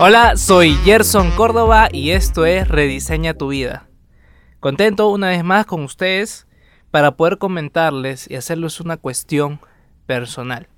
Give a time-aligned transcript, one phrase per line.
[0.00, 3.88] Hola, soy Gerson Córdoba y esto es Rediseña tu vida.
[4.58, 6.48] Contento una vez más con ustedes
[6.90, 9.60] para poder comentarles y hacerles una cuestión
[10.04, 10.68] personal.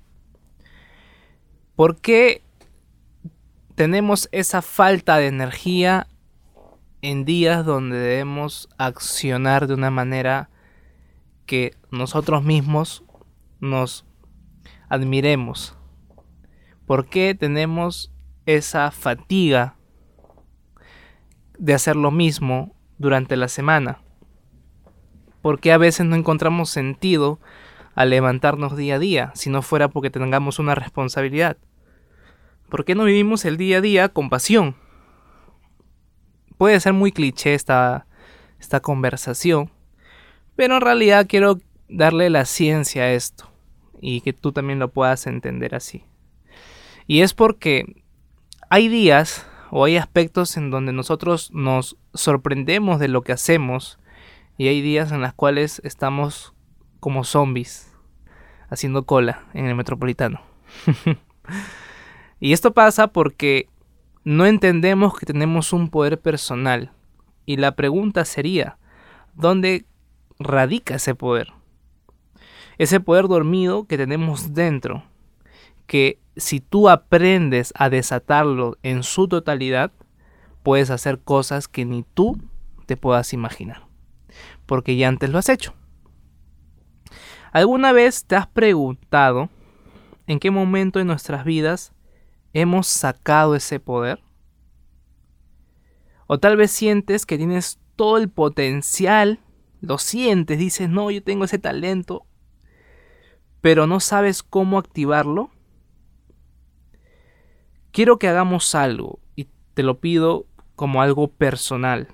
[1.75, 2.43] ¿Por qué
[3.73, 6.07] tenemos esa falta de energía
[7.01, 10.51] en días donde debemos accionar de una manera
[11.47, 13.03] que nosotros mismos
[13.59, 14.05] nos
[14.89, 15.75] admiremos?
[16.85, 18.11] ¿Por qué tenemos
[18.47, 19.75] esa fatiga
[21.59, 24.01] de hacer lo mismo durante la semana?
[25.43, 27.39] ¿Por qué a veces no encontramos sentido
[27.93, 31.57] al levantarnos día a día si no fuera porque tengamos una responsabilidad?
[32.69, 34.75] ¿Por qué no vivimos el día a día con pasión?
[36.57, 38.07] Puede ser muy cliché esta,
[38.59, 39.71] esta conversación,
[40.55, 43.49] pero en realidad quiero darle la ciencia a esto
[44.01, 46.03] y que tú también lo puedas entender así.
[47.05, 48.03] Y es porque
[48.69, 53.99] hay días o hay aspectos en donde nosotros nos sorprendemos de lo que hacemos
[54.57, 56.53] y hay días en los cuales estamos
[56.99, 57.93] como zombies
[58.69, 60.41] haciendo cola en el metropolitano.
[62.39, 63.67] Y esto pasa porque
[64.23, 66.91] no entendemos que tenemos un poder personal.
[67.45, 68.77] Y la pregunta sería,
[69.33, 69.85] ¿dónde
[70.37, 71.53] radica ese poder?
[72.77, 75.03] Ese poder dormido que tenemos dentro,
[75.87, 79.91] que si tú aprendes a desatarlo en su totalidad,
[80.61, 82.39] puedes hacer cosas que ni tú
[82.85, 83.87] te puedas imaginar,
[84.65, 85.73] porque ya antes lo has hecho.
[87.51, 89.49] ¿Alguna vez te has preguntado
[90.27, 91.93] en qué momento de nuestras vidas
[92.53, 94.21] hemos sacado ese poder?
[96.27, 99.39] O tal vez sientes que tienes todo el potencial,
[99.81, 102.25] lo sientes, dices, no, yo tengo ese talento,
[103.61, 105.49] pero no sabes cómo activarlo.
[107.91, 112.07] Quiero que hagamos algo y te lo pido como algo personal.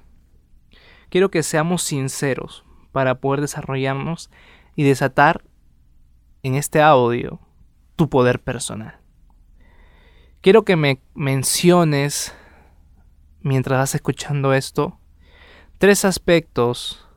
[1.09, 4.29] Quiero que seamos sinceros para poder desarrollarnos
[4.75, 5.43] y desatar
[6.43, 7.39] en este audio
[7.95, 8.99] tu poder personal.
[10.41, 12.35] Quiero que me menciones,
[13.41, 14.99] mientras vas escuchando esto,
[15.77, 17.07] tres aspectos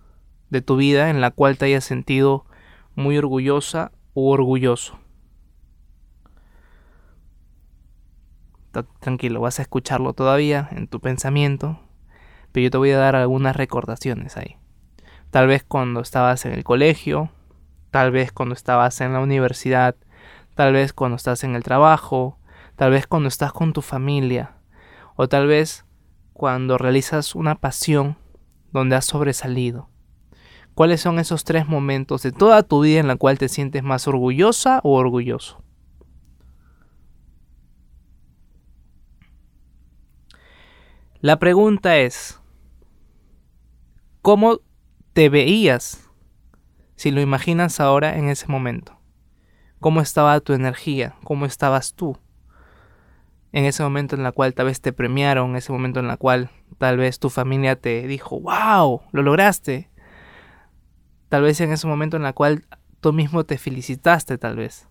[0.51, 2.47] de tu vida en la cual te hayas sentido
[2.95, 4.99] muy orgullosa o orgulloso.
[8.85, 11.81] Tranquilo, vas a escucharlo todavía en tu pensamiento,
[12.53, 14.57] pero yo te voy a dar algunas recordaciones ahí.
[15.31, 17.31] Tal vez cuando estabas en el colegio,
[17.91, 19.97] tal vez cuando estabas en la universidad,
[20.55, 22.39] tal vez cuando estás en el trabajo,
[22.77, 24.57] tal vez cuando estás con tu familia,
[25.17, 25.85] o tal vez
[26.33, 28.17] cuando realizas una pasión
[28.73, 29.89] donde has sobresalido.
[30.75, 34.07] ¿Cuáles son esos tres momentos de toda tu vida en la cual te sientes más
[34.07, 35.63] orgullosa o orgulloso?
[41.21, 42.41] La pregunta es,
[44.23, 44.61] ¿cómo
[45.13, 46.11] te veías
[46.95, 48.99] si lo imaginas ahora en ese momento?
[49.81, 51.17] ¿Cómo estaba tu energía?
[51.25, 52.19] ¿Cómo estabas tú?
[53.57, 56.19] en ese momento en la cual tal vez te premiaron, en ese momento en la
[56.19, 59.89] cual tal vez tu familia te dijo, wow, lo lograste.
[61.31, 62.67] Tal vez en ese momento en la cual
[63.01, 64.89] tú mismo te felicitaste tal vez.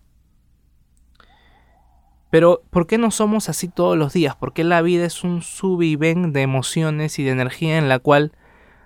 [2.36, 4.36] Pero ¿por qué no somos así todos los días?
[4.36, 8.32] ¿Por qué la vida es un sub de emociones y de energía en la cual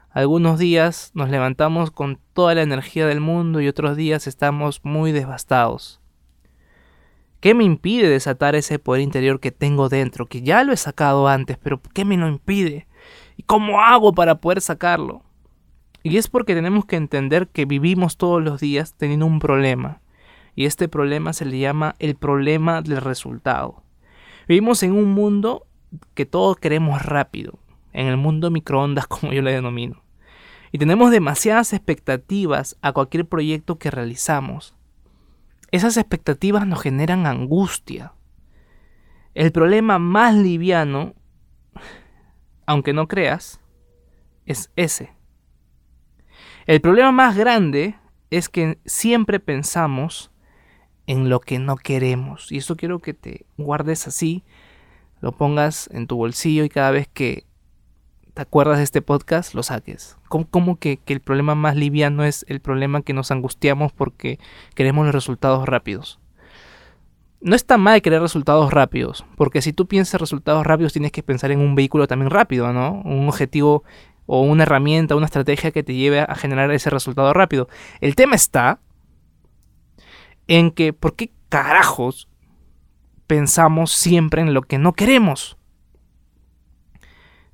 [0.09, 5.11] algunos días nos levantamos con toda la energía del mundo y otros días estamos muy
[5.11, 6.01] devastados?
[7.41, 10.27] ¿Qué me impide desatar ese poder interior que tengo dentro?
[10.27, 12.87] Que ya lo he sacado antes, pero ¿qué me lo impide?
[13.37, 15.25] ¿Y cómo hago para poder sacarlo?
[16.05, 20.01] Y es porque tenemos que entender que vivimos todos los días teniendo un problema.
[20.61, 23.83] Y este problema se le llama el problema del resultado.
[24.47, 25.67] Vivimos en un mundo
[26.13, 27.59] que todos queremos rápido.
[27.95, 30.03] En el mundo microondas como yo le denomino.
[30.71, 34.75] Y tenemos demasiadas expectativas a cualquier proyecto que realizamos.
[35.71, 38.13] Esas expectativas nos generan angustia.
[39.33, 41.15] El problema más liviano,
[42.67, 43.63] aunque no creas,
[44.45, 45.15] es ese.
[46.67, 47.99] El problema más grande
[48.29, 50.31] es que siempre pensamos
[51.11, 52.53] en lo que no queremos.
[52.53, 54.45] Y eso quiero que te guardes así,
[55.21, 57.47] lo pongas en tu bolsillo y cada vez que
[58.33, 60.17] te acuerdas de este podcast, lo saques.
[60.29, 64.39] ¿Cómo, que, que, el problema más liviano es el problema que nos angustiamos porque
[64.77, 66.21] queremos los resultados rápidos?
[67.41, 71.51] No está mal querer resultados rápidos, porque si tú piensas resultados rápidos tienes que pensar
[71.51, 73.03] en un vehículo también rápido, ¿no?
[73.05, 73.83] Un objetivo
[74.27, 77.69] o una herramienta, una estrategia que te lleve a generar ese resultado rápido.
[78.01, 78.79] El tema está
[80.51, 82.29] en que, ¿por qué carajos
[83.29, 85.57] pensamos siempre en lo que no queremos?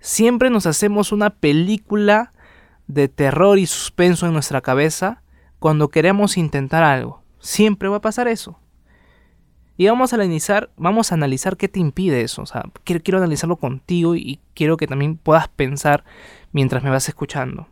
[0.00, 2.32] Siempre nos hacemos una película
[2.86, 5.22] de terror y suspenso en nuestra cabeza
[5.58, 7.22] cuando queremos intentar algo.
[7.38, 8.58] Siempre va a pasar eso.
[9.76, 12.40] Y vamos a analizar, vamos a analizar qué te impide eso.
[12.40, 16.02] O sea, quiero, quiero analizarlo contigo y quiero que también puedas pensar
[16.50, 17.68] mientras me vas escuchando.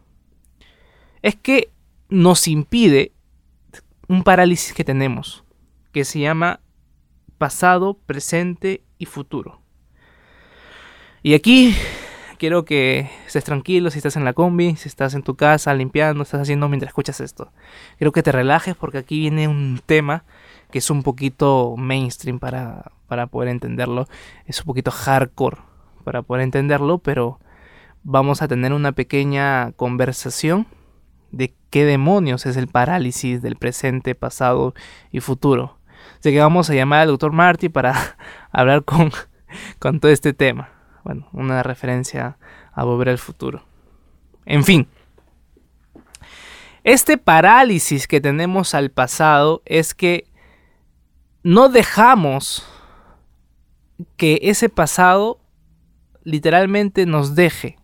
[1.23, 1.73] Es que
[2.11, 3.14] nos impide
[4.09, 5.45] un parálisis que tenemos,
[5.93, 6.61] que se llama
[7.39, 9.61] pasado, presente y futuro.
[11.23, 11.75] Y aquí
[12.39, 16.23] quiero que estés tranquilo si estás en la combi, si estás en tu casa limpiando,
[16.23, 17.53] estás haciendo mientras escuchas esto.
[17.99, 20.25] Quiero que te relajes porque aquí viene un tema
[20.71, 24.07] que es un poquito mainstream para, para poder entenderlo.
[24.47, 25.59] Es un poquito hardcore
[26.05, 27.41] para poder entenderlo, pero
[28.03, 30.67] vamos a tener una pequeña conversación
[31.37, 34.75] de qué demonios es el parálisis del presente, pasado
[35.11, 35.79] y futuro.
[36.19, 38.17] Así que vamos a llamar al doctor Marty para
[38.53, 39.11] hablar con,
[39.79, 40.71] con todo este tema.
[41.05, 42.39] Bueno, una referencia
[42.73, 43.65] a volver al futuro.
[44.47, 44.89] En fin.
[46.83, 50.27] Este parálisis que tenemos al pasado es que
[51.43, 52.67] no dejamos
[54.17, 55.41] que ese pasado
[56.25, 57.79] literalmente nos deje.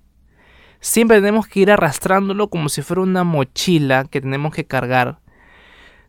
[0.80, 5.20] Siempre tenemos que ir arrastrándolo como si fuera una mochila que tenemos que cargar.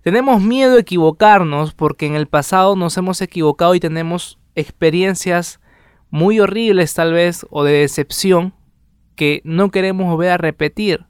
[0.01, 5.59] Tenemos miedo de equivocarnos porque en el pasado nos hemos equivocado y tenemos experiencias
[6.09, 8.53] muy horribles tal vez o de decepción
[9.15, 11.05] que no queremos volver a repetir.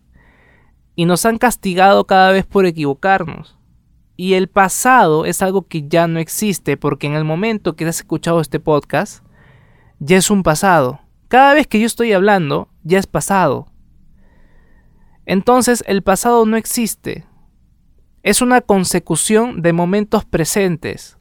[0.96, 3.58] Y nos han castigado cada vez por equivocarnos.
[4.18, 7.98] Y el pasado es algo que ya no existe porque en el momento que has
[7.98, 9.24] escuchado este podcast,
[10.00, 11.01] ya es un pasado.
[11.32, 13.72] Cada vez que yo estoy hablando, ya es pasado.
[15.26, 17.26] Entonces el pasado no existe.
[18.22, 21.18] Es una consecución de momentos presentes.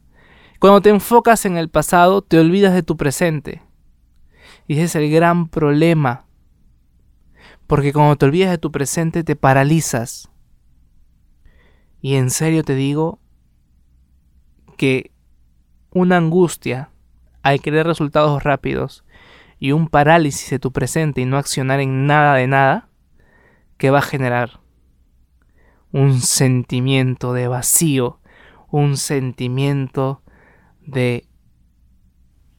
[0.59, 3.62] Cuando te enfocas en el pasado, te olvidas de tu presente.
[4.67, 6.27] Y ese es el gran problema.
[7.69, 10.29] Porque cuando te olvidas de tu presente, te paralizas.
[12.01, 13.21] Y en serio te digo
[14.77, 15.12] que
[15.93, 16.91] una angustia
[17.43, 19.05] al querer resultados rápidos
[19.61, 22.89] y un parálisis de tu presente y no accionar en nada de nada,
[23.77, 24.61] que va a generar
[25.93, 28.21] un sentimiento de vacío,
[28.71, 30.23] un sentimiento
[30.81, 31.29] de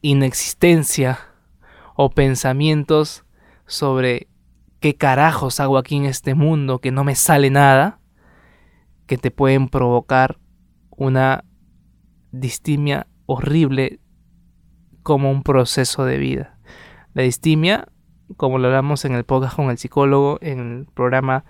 [0.00, 1.18] inexistencia
[1.96, 3.24] o pensamientos
[3.66, 4.28] sobre
[4.80, 8.00] qué carajos hago aquí en este mundo que no me sale nada
[9.06, 10.38] que te pueden provocar
[10.90, 11.44] una
[12.30, 14.00] distimia horrible
[15.02, 16.51] como un proceso de vida.
[17.14, 17.88] La distimia,
[18.36, 21.44] como lo hablamos en el podcast con el psicólogo, en el programa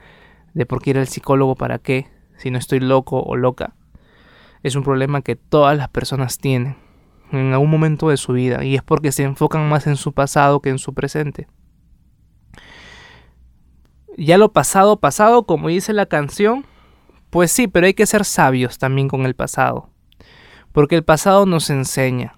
[0.54, 3.74] de por qué ir al psicólogo, para qué, si no estoy loco o loca,
[4.62, 6.76] es un problema que todas las personas tienen
[7.30, 10.60] en algún momento de su vida y es porque se enfocan más en su pasado
[10.60, 11.48] que en su presente.
[14.18, 16.66] Ya lo pasado, pasado, como dice la canción,
[17.30, 19.88] pues sí, pero hay que ser sabios también con el pasado,
[20.72, 22.36] porque el pasado nos enseña.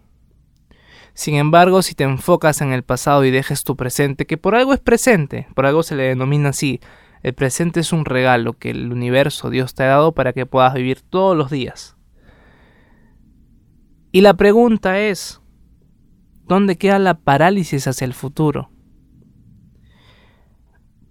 [1.15, 4.75] Sin embargo, si te enfocas en el pasado y dejes tu presente, que por algo
[4.75, 6.81] es presente, por algo se le denomina así,
[7.23, 10.75] el presente es un regalo que el universo, Dios te ha dado para que puedas
[10.75, 11.97] vivir todos los días.
[14.11, 15.41] Y la pregunta es,
[16.47, 18.71] ¿dónde queda la parálisis hacia el futuro?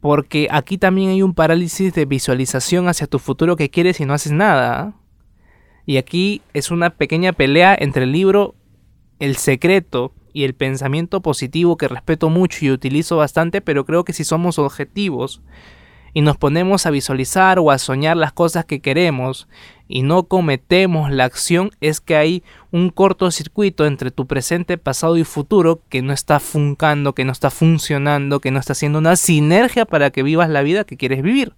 [0.01, 4.13] Porque aquí también hay un parálisis de visualización hacia tu futuro que quieres y no
[4.13, 4.95] haces nada.
[5.85, 8.55] Y aquí es una pequeña pelea entre el libro
[9.19, 14.13] El secreto y el pensamiento positivo que respeto mucho y utilizo bastante, pero creo que
[14.13, 15.41] si somos objetivos
[16.13, 19.47] y nos ponemos a visualizar o a soñar las cosas que queremos
[19.87, 25.23] y no cometemos la acción, es que hay un cortocircuito entre tu presente, pasado y
[25.23, 29.85] futuro que no está funcando, que no está funcionando, que no está haciendo una sinergia
[29.85, 31.53] para que vivas la vida que quieres vivir.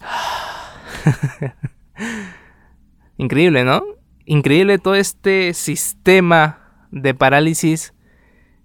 [3.18, 3.82] Increíble, ¿no?
[4.26, 7.94] Increíble todo este sistema de parálisis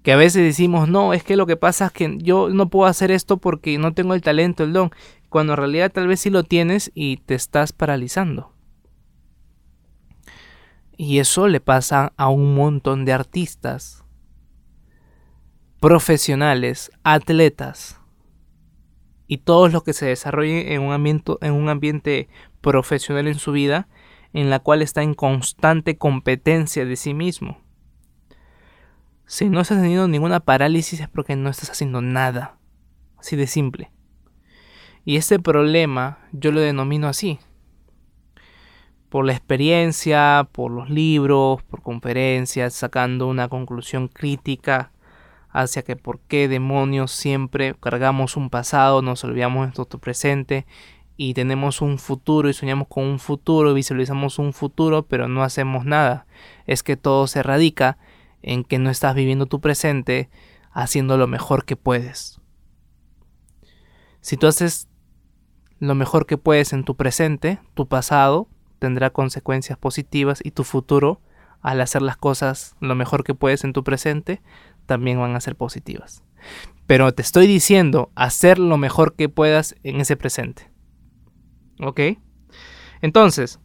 [0.01, 2.89] que a veces decimos, no, es que lo que pasa es que yo no puedo
[2.89, 4.89] hacer esto porque no tengo el talento, el don,
[5.29, 8.51] cuando en realidad tal vez sí lo tienes y te estás paralizando.
[10.97, 14.03] Y eso le pasa a un montón de artistas,
[15.79, 17.99] profesionales, atletas
[19.27, 22.27] y todos los que se desarrollen en un ambiente, en un ambiente
[22.61, 23.87] profesional en su vida
[24.33, 27.59] en la cual está en constante competencia de sí mismo.
[29.25, 32.57] Si no estás teniendo ninguna parálisis es porque no estás haciendo nada.
[33.17, 33.91] Así de simple.
[35.05, 37.39] Y este problema yo lo denomino así.
[39.09, 44.91] Por la experiencia, por los libros, por conferencias, sacando una conclusión crítica
[45.49, 50.65] hacia que por qué demonios siempre cargamos un pasado, nos olvidamos de nuestro presente
[51.23, 55.85] y tenemos un futuro y soñamos con un futuro, visualizamos un futuro, pero no hacemos
[55.85, 56.25] nada.
[56.65, 57.99] Es que todo se radica
[58.41, 60.31] en que no estás viviendo tu presente
[60.71, 62.41] haciendo lo mejor que puedes.
[64.21, 64.87] Si tú haces
[65.77, 68.47] lo mejor que puedes en tu presente, tu pasado
[68.79, 71.21] tendrá consecuencias positivas y tu futuro,
[71.61, 74.41] al hacer las cosas lo mejor que puedes en tu presente,
[74.87, 76.23] también van a ser positivas.
[76.87, 80.70] Pero te estoy diciendo hacer lo mejor que puedas en ese presente.
[81.81, 81.99] ¿Ok?
[83.01, 83.59] Entonces,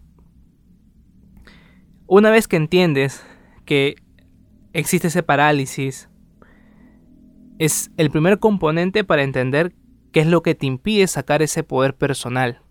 [2.07, 3.25] una vez que entiendes
[3.65, 3.97] que
[4.73, 6.09] existe ese parálisis,
[7.59, 9.75] es el primer componente para entender
[10.13, 12.63] qué es lo que te impide sacar ese poder personal.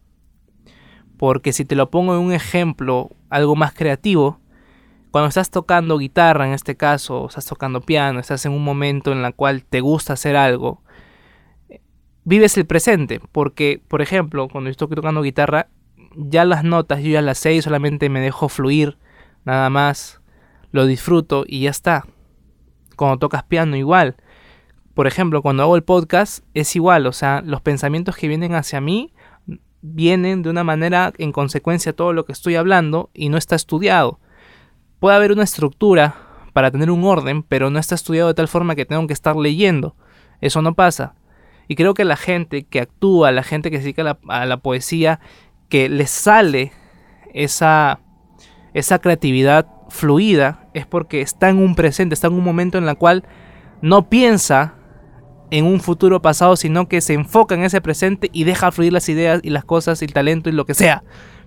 [1.17, 4.39] Porque si te lo pongo en un ejemplo algo más creativo,
[5.11, 9.23] cuando estás tocando guitarra en este caso, estás tocando piano, estás en un momento en
[9.23, 10.83] el cual te gusta hacer algo,
[12.25, 13.21] vives el presente.
[13.31, 15.69] Porque, por ejemplo, cuando estoy tocando guitarra,
[16.15, 18.97] ya las notas yo ya las sé y solamente me dejo fluir,
[19.45, 20.21] nada más,
[20.71, 22.05] lo disfruto y ya está.
[22.95, 24.15] Cuando tocas piano igual.
[24.93, 28.79] Por ejemplo, cuando hago el podcast es igual, o sea, los pensamientos que vienen hacia
[28.79, 29.13] mí
[29.81, 33.55] vienen de una manera en consecuencia a todo lo que estoy hablando y no está
[33.55, 34.19] estudiado
[34.99, 36.15] puede haber una estructura
[36.53, 39.35] para tener un orden, pero no está estudiado de tal forma que tengo que estar
[39.35, 39.95] leyendo.
[40.41, 41.13] Eso no pasa.
[41.67, 45.19] Y creo que la gente que actúa, la gente que se dedica a la, poesía,
[45.69, 46.71] que les sale
[47.33, 47.99] esa,
[48.73, 52.97] esa creatividad fluida, es porque está en un presente, está en un momento en el
[52.97, 53.23] cual
[53.81, 54.75] no piensa
[55.51, 59.07] en un futuro pasado, sino que se enfoca en ese presente y deja fluir las
[59.09, 61.03] ideas y las cosas y el talento y lo que sea,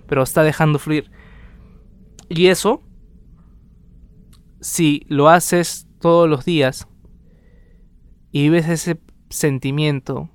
[0.07, 1.11] pero está dejando fluir.
[2.29, 2.83] Y eso
[4.61, 6.87] si lo haces todos los días
[8.31, 8.99] y ves ese
[9.29, 10.29] sentimiento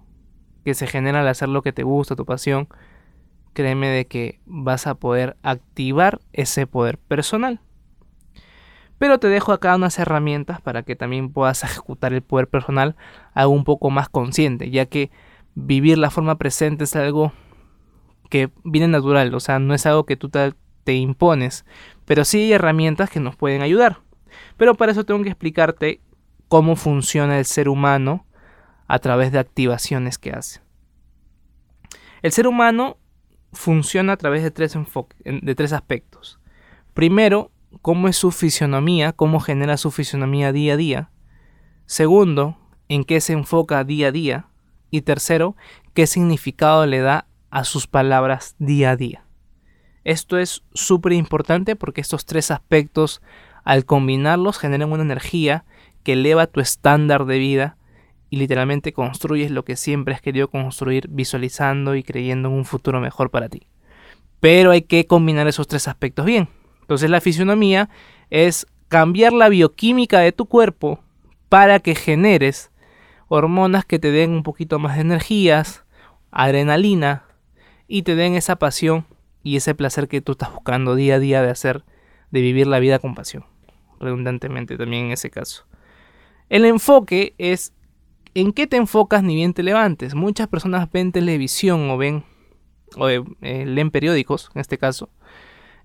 [0.64, 2.68] que se genera al hacer lo que te gusta, tu pasión,
[3.52, 7.60] créeme de que vas a poder activar ese poder personal.
[8.98, 12.96] Pero te dejo acá unas herramientas para que también puedas ejecutar el poder personal
[13.34, 15.10] algo un poco más consciente, ya que
[15.54, 17.32] vivir la forma presente es algo
[18.30, 21.64] que viene natural, o sea, no es algo que tú te, te impones,
[22.04, 23.98] pero sí hay herramientas que nos pueden ayudar.
[24.56, 26.00] Pero para eso tengo que explicarte
[26.48, 28.26] cómo funciona el ser humano
[28.86, 30.60] a través de activaciones que hace.
[32.22, 32.98] El ser humano
[33.52, 34.76] funciona a través de tres,
[35.24, 36.40] de tres aspectos.
[36.94, 37.50] Primero,
[37.82, 41.10] cómo es su fisionomía, cómo genera su fisionomía día a día.
[41.86, 42.56] Segundo,
[42.88, 44.48] en qué se enfoca día a día.
[44.90, 45.56] Y tercero,
[45.92, 49.24] qué significado le da a sus palabras día a día.
[50.04, 53.22] Esto es súper importante porque estos tres aspectos
[53.64, 55.64] al combinarlos generan una energía
[56.02, 57.78] que eleva tu estándar de vida
[58.30, 63.00] y literalmente construyes lo que siempre has querido construir visualizando y creyendo en un futuro
[63.00, 63.68] mejor para ti.
[64.40, 66.48] Pero hay que combinar esos tres aspectos bien.
[66.80, 67.88] Entonces la fisionomía
[68.30, 71.00] es cambiar la bioquímica de tu cuerpo
[71.48, 72.70] para que generes
[73.28, 75.84] hormonas que te den un poquito más de energías,
[76.30, 77.24] adrenalina
[77.88, 79.06] y te den esa pasión
[79.42, 81.84] y ese placer que tú estás buscando día a día de hacer,
[82.30, 83.44] de vivir la vida con pasión
[84.04, 85.64] redundantemente también en ese caso.
[86.48, 87.72] El enfoque es
[88.34, 90.14] en qué te enfocas ni bien te levantes.
[90.14, 92.24] Muchas personas ven televisión o ven
[92.96, 93.22] o eh,
[93.66, 95.10] leen periódicos, en este caso,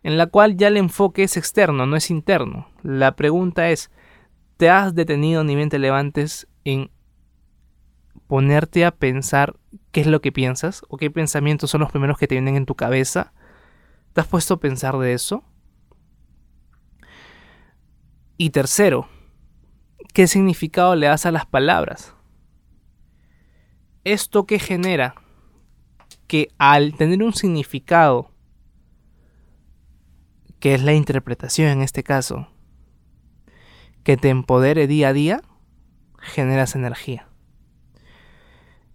[0.03, 2.70] en la cual ya el enfoque es externo, no es interno.
[2.84, 3.91] La pregunta es,
[4.58, 6.91] ¿te has detenido ni bien te levantes en
[8.27, 9.56] ponerte a pensar
[9.91, 12.65] qué es lo que piensas o qué pensamientos son los primeros que te vienen en
[12.65, 13.34] tu cabeza?
[14.13, 15.44] ¿Te has puesto a pensar de eso?
[18.38, 19.08] Y tercero,
[20.13, 22.15] ¿qué significado le das a las palabras?
[24.03, 25.15] Esto que genera
[26.27, 28.32] que al tener un significado,
[30.60, 32.48] que es la interpretación en este caso,
[34.03, 35.41] que te empodere día a día,
[36.20, 37.27] generas energía.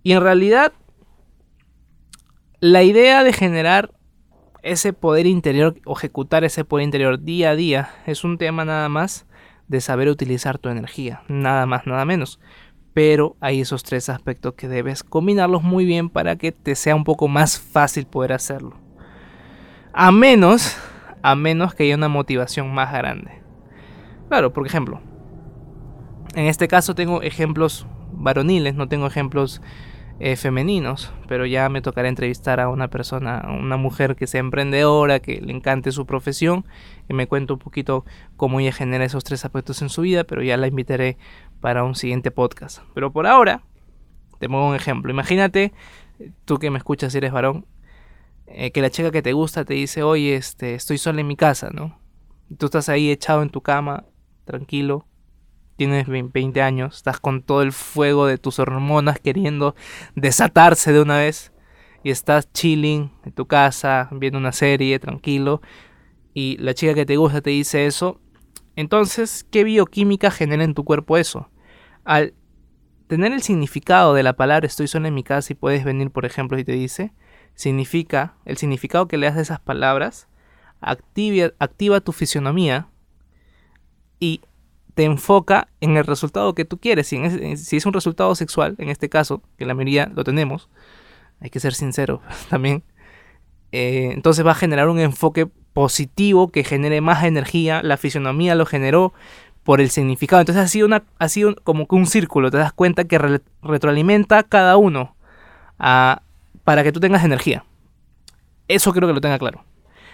[0.03, 0.73] Y en realidad,
[2.61, 3.95] la idea de generar
[4.63, 9.27] ese poder interior ejecutar ese poder interior día a día es un tema nada más
[9.69, 12.41] de saber utilizar tu energía, nada más, nada menos.
[12.95, 17.05] Pero hay esos tres aspectos que debes combinarlos muy bien para que te sea un
[17.05, 18.77] poco más fácil poder hacerlo.
[19.93, 20.77] A menos,
[21.23, 23.43] a menos que haya una motivación más grande.
[24.29, 25.01] Claro, por ejemplo,
[26.35, 29.61] en este caso tengo ejemplos varoniles, no tengo ejemplos
[30.21, 34.41] eh, femeninos, pero ya me tocará entrevistar a una persona, a una mujer que sea
[34.41, 36.65] emprendedora, que le encante su profesión,
[37.09, 38.05] y me cuente un poquito
[38.37, 41.19] cómo ella genera esos tres aspectos en su vida, pero ya la invitaré
[41.65, 42.81] para un siguiente podcast.
[42.93, 43.63] Pero por ahora,
[44.39, 45.11] te pongo un ejemplo.
[45.11, 45.73] Imagínate,
[46.45, 47.65] tú que me escuchas si eres varón,
[48.47, 51.37] eh, que la chica que te gusta te dice, oye, este, estoy sola en mi
[51.37, 51.99] casa, ¿no?
[52.59, 54.05] Tú estás ahí echado en tu cama,
[54.45, 55.07] tranquilo,
[55.77, 59.75] tienes 20 años, estás con todo el fuego de tus hormonas queriendo
[60.17, 61.51] desatarse de una vez
[62.03, 65.63] y estás chilling en tu casa, viendo una serie, tranquilo,
[66.35, 68.21] y la chica que te gusta te dice eso,
[68.77, 71.49] entonces, ¿qué bioquímica genera en tu cuerpo eso?
[72.05, 72.35] Al
[73.07, 76.25] tener el significado de la palabra estoy sola en mi casa y puedes venir, por
[76.25, 77.13] ejemplo, y te dice,
[77.55, 80.29] significa, el significado que le das a esas palabras,
[80.81, 82.89] activa, activa tu fisionomía
[84.21, 84.41] y
[84.95, 87.09] te enfoca en el resultado que tú quieres.
[87.09, 90.69] Si, es, un resultado sexual, en este caso, que la mayoría lo tenemos,
[91.41, 92.85] hay que ser sincero también,
[93.73, 97.83] eh, entonces va a generar un enfoque positivo que genere más energía.
[97.83, 99.13] La fisionomía lo generó
[99.65, 100.41] por el significado.
[100.41, 102.51] Entonces ha sido, una, ha sido como que un círculo.
[102.51, 105.17] Te das cuenta que retroalimenta cada uno
[105.79, 106.23] a,
[106.63, 107.65] para que tú tengas energía.
[108.69, 109.65] Eso creo que lo tenga claro.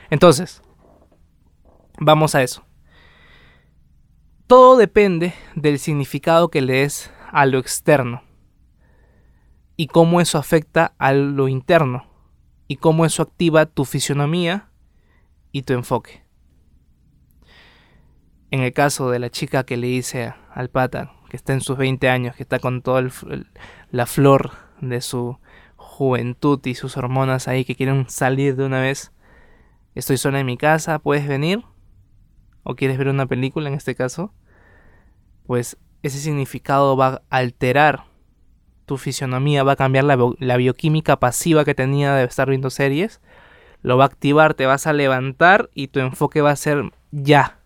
[0.08, 0.62] Entonces,
[1.98, 2.64] vamos a eso.
[4.46, 8.22] Todo depende del significado que le des a lo externo
[9.76, 12.06] y cómo eso afecta a lo interno
[12.66, 14.68] y cómo eso activa tu fisionomía
[15.52, 16.24] y tu enfoque.
[18.50, 21.76] En el caso de la chica que le dice al pata, que está en sus
[21.76, 23.08] 20 años, que está con toda
[23.90, 25.38] la flor de su
[25.76, 29.12] juventud y sus hormonas ahí que quieren salir de una vez,
[29.94, 31.62] estoy sola en mi casa, ¿puedes venir?
[32.62, 34.32] ¿O quieres ver una película en este caso?
[35.50, 38.04] pues ese significado va a alterar
[38.86, 43.20] tu fisionomía, va a cambiar la, bioquímica pasiva que tenía de estar viendo series,
[43.82, 47.58] lo va a activar, te vas a levantar y tu enfoque va a ser ya.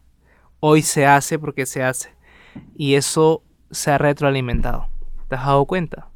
[0.66, 2.14] Hoy se hace porque se hace.
[2.75, 4.88] Y eso se ha retroalimentado.
[5.29, 6.09] ¿Te has dado cuenta?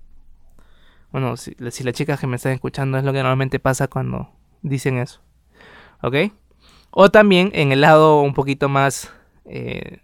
[1.12, 4.30] Bueno, si, las chicas que me están escuchando es lo que normalmente pasa cuando
[4.62, 5.20] dicen eso.
[6.02, 6.32] ¿Ok?
[6.90, 9.12] O también en el lado un poquito más
[9.44, 10.00] eh,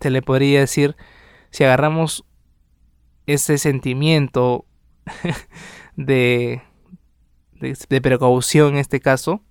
[0.00, 0.96] se le podría decir,
[1.50, 2.24] si agarramos
[3.26, 4.64] ese sentimiento
[5.96, 6.62] de,
[7.60, 9.42] de, precaución en este caso,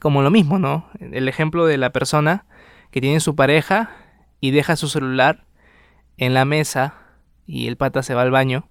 [0.00, 0.88] como lo mismo, ¿no?
[0.98, 2.46] El ejemplo de la persona
[2.90, 3.90] que tiene su pareja
[4.40, 5.46] y deja su celular
[6.16, 6.94] en la mesa
[7.46, 8.68] y el pata se va al baño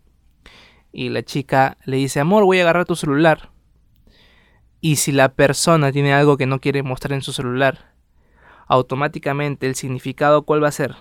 [0.91, 3.49] y la chica le dice, amor, voy a agarrar tu celular.
[4.79, 7.91] Y si la persona tiene algo que no quiere mostrar en su celular
[8.67, 10.95] automáticamente el significado cuál va a ser.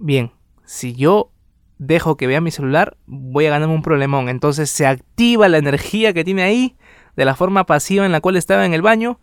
[0.00, 0.32] Bien,
[0.64, 1.30] si yo
[1.78, 4.28] dejo que vea mi celular, voy a ganarme un problemón.
[4.28, 6.76] Entonces se activa la energía que tiene ahí,
[7.16, 9.20] de la forma pasiva en la cual estaba en el baño,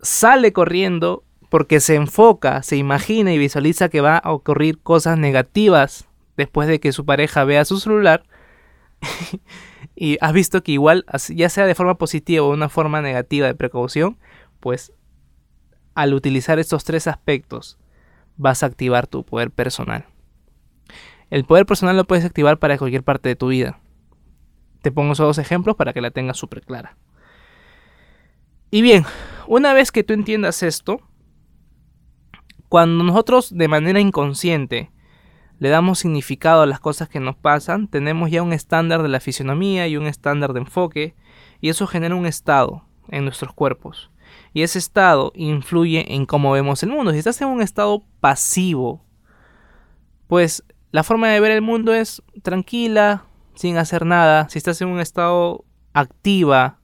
[0.00, 6.08] sale corriendo porque se enfoca, se imagina y visualiza que va a ocurrir cosas negativas
[6.36, 8.24] después de que su pareja vea su celular.
[9.96, 13.54] y has visto que igual, ya sea de forma positiva o una forma negativa de
[13.54, 14.18] precaución,
[14.60, 14.92] pues
[15.94, 17.78] al utilizar estos tres aspectos,
[18.36, 20.06] vas a activar tu poder personal.
[21.30, 23.80] El poder personal lo puedes activar para cualquier parte de tu vida.
[24.86, 26.96] Te pongo esos dos ejemplos para que la tengas súper clara.
[28.70, 29.04] Y bien,
[29.48, 31.00] una vez que tú entiendas esto,
[32.68, 34.92] cuando nosotros de manera inconsciente
[35.58, 39.18] le damos significado a las cosas que nos pasan, tenemos ya un estándar de la
[39.18, 41.16] fisionomía y un estándar de enfoque,
[41.60, 44.12] y eso genera un estado en nuestros cuerpos.
[44.52, 47.10] Y ese estado influye en cómo vemos el mundo.
[47.10, 49.04] Si estás en un estado pasivo,
[50.28, 53.25] pues la forma de ver el mundo es tranquila,
[53.56, 54.48] sin hacer nada.
[54.48, 56.78] Si estás en un estado activa,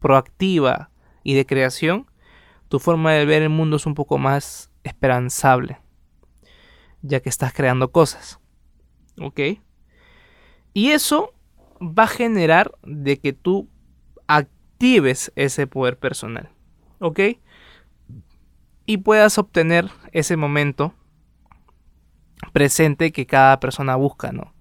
[0.00, 0.90] proactiva
[1.22, 2.10] y de creación,
[2.68, 5.78] tu forma de ver el mundo es un poco más esperanzable,
[7.02, 8.40] ya que estás creando cosas.
[9.20, 9.40] ¿Ok?
[10.72, 11.34] Y eso
[11.78, 13.68] va a generar de que tú
[14.26, 16.48] actives ese poder personal.
[17.02, 17.20] ¿ok?
[18.86, 20.94] Y puedas obtener ese momento
[22.52, 24.54] presente que cada persona busca, ¿no?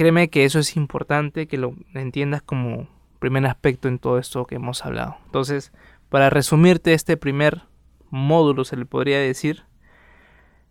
[0.00, 4.54] Créeme que eso es importante, que lo entiendas como primer aspecto en todo esto que
[4.54, 5.18] hemos hablado.
[5.26, 5.74] Entonces,
[6.08, 7.64] para resumirte este primer
[8.08, 9.64] módulo, se le podría decir,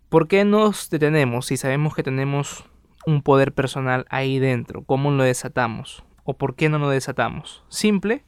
[0.10, 2.66] ¿por qué nos detenemos si sabemos que tenemos
[3.06, 4.84] un poder personal ahí dentro?
[4.84, 6.04] ¿Cómo lo desatamos?
[6.24, 7.64] ¿O por qué no lo desatamos?
[7.70, 8.24] Simple,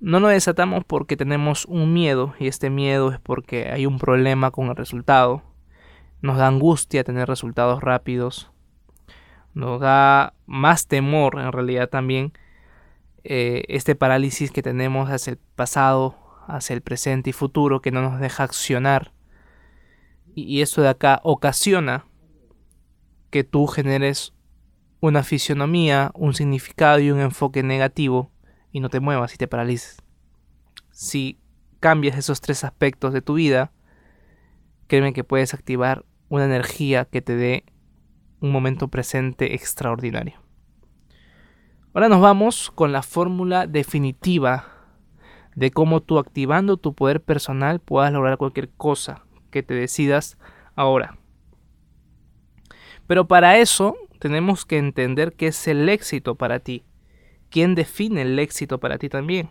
[0.00, 4.50] no nos desatamos porque tenemos un miedo y este miedo es porque hay un problema
[4.50, 5.44] con el resultado.
[6.20, 8.50] Nos da angustia tener resultados rápidos.
[9.56, 12.34] Nos da más temor en realidad también
[13.24, 16.14] eh, este parálisis que tenemos hacia el pasado,
[16.46, 19.14] hacia el presente y futuro que no nos deja accionar.
[20.34, 22.04] y esto de acá ocasiona
[23.30, 24.34] que tú generes
[25.00, 28.30] una fisionomía, un significado y un enfoque negativo
[28.72, 30.02] y no te muevas y te paralices.
[30.90, 31.40] Si
[31.80, 33.72] cambias esos tres aspectos de tu vida,
[34.86, 37.64] créeme que puedes activar una energía que te dé
[38.40, 40.40] un momento presente extraordinario.
[41.94, 44.66] Ahora nos vamos con la fórmula definitiva
[45.54, 50.36] de cómo tú activando tu poder personal puedas lograr cualquier cosa que te decidas
[50.74, 51.18] ahora.
[53.06, 56.84] Pero para eso tenemos que entender qué es el éxito para ti.
[57.48, 59.48] ¿Quién define el éxito para ti también?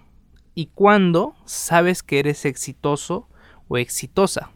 [0.54, 3.28] ¿Y cuándo sabes que eres exitoso
[3.68, 4.52] o exitosa?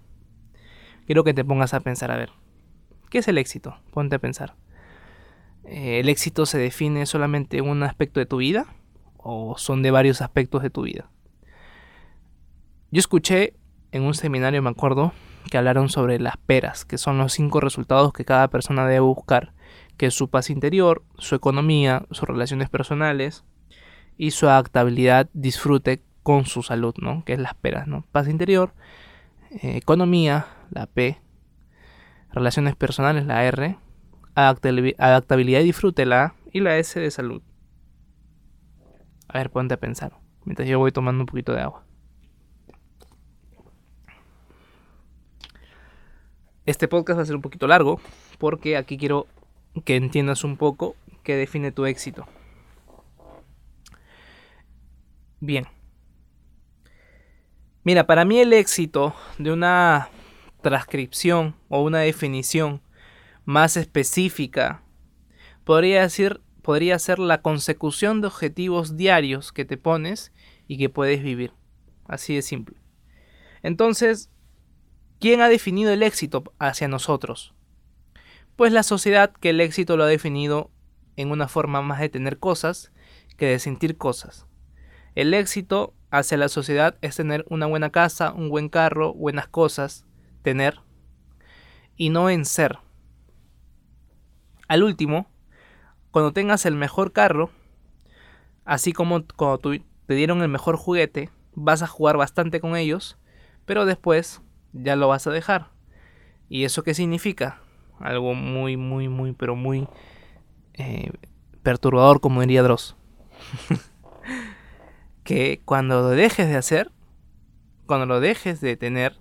[1.05, 2.29] Quiero que te pongas a pensar, a ver,
[3.09, 3.77] ¿qué es el éxito?
[3.91, 4.55] Ponte a pensar.
[5.65, 8.65] Eh, ¿El éxito se define solamente en un aspecto de tu vida?
[9.17, 11.09] ¿O son de varios aspectos de tu vida?
[12.91, 13.53] Yo escuché
[13.91, 15.13] en un seminario, me acuerdo,
[15.49, 19.53] que hablaron sobre las peras, que son los cinco resultados que cada persona debe buscar,
[19.97, 23.43] que su paz interior, su economía, sus relaciones personales
[24.17, 27.23] y su adaptabilidad, disfrute con su salud, ¿no?
[27.25, 28.05] Que es las peras, ¿no?
[28.11, 28.73] Paz interior,
[29.51, 31.19] eh, economía, la P,
[32.31, 33.77] relaciones personales, la R,
[34.35, 37.41] adaptabilidad y disfrute, la A, y la S de salud.
[39.27, 40.13] A ver, ponte a pensar,
[40.45, 41.83] mientras yo voy tomando un poquito de agua.
[46.65, 47.99] Este podcast va a ser un poquito largo
[48.37, 49.27] porque aquí quiero
[49.85, 52.27] que entiendas un poco qué define tu éxito.
[55.39, 55.65] Bien.
[57.83, 60.09] Mira, para mí el éxito de una
[60.61, 62.81] transcripción o una definición
[63.45, 64.83] más específica
[65.63, 70.31] podría decir podría ser la consecución de objetivos diarios que te pones
[70.67, 71.51] y que puedes vivir.
[72.07, 72.77] Así de simple.
[73.63, 74.29] Entonces,
[75.19, 77.55] ¿quién ha definido el éxito hacia nosotros?
[78.55, 80.69] Pues la sociedad que el éxito lo ha definido
[81.15, 82.91] en una forma más de tener cosas
[83.35, 84.45] que de sentir cosas.
[85.15, 90.05] El éxito hacia la sociedad es tener una buena casa, un buen carro, buenas cosas,
[90.41, 90.79] tener,
[91.95, 92.79] y no en ser.
[94.67, 95.27] Al último,
[96.11, 97.49] cuando tengas el mejor carro,
[98.65, 103.17] así como cuando te dieron el mejor juguete, vas a jugar bastante con ellos,
[103.65, 104.41] pero después
[104.73, 105.69] ya lo vas a dejar.
[106.49, 107.61] ¿Y eso qué significa?
[107.99, 109.87] Algo muy, muy, muy, pero muy
[110.73, 111.11] eh,
[111.63, 112.95] perturbador, como diría Dross.
[115.23, 116.91] que cuando lo dejes de hacer,
[117.85, 119.17] cuando lo dejes de tener,